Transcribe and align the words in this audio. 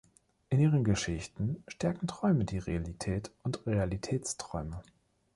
In 0.49 0.59
ihren 0.59 0.83
Geschichten 0.83 1.63
stärken 1.67 2.07
Träume 2.07 2.43
die 2.43 2.57
Realität 2.57 3.29
und 3.43 3.67
Realitätsträume. 3.67 4.81